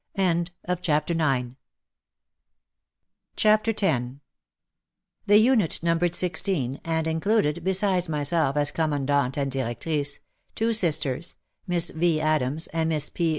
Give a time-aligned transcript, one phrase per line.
[0.17, 1.51] CHAPTER
[3.45, 3.75] X The
[5.37, 10.19] unit numbered sixteen, and included, be sides myself as Commandant and Directrice,
[10.55, 11.35] two Sisters,
[11.67, 12.19] Miss V.
[12.19, 13.29] Adams and Miss P.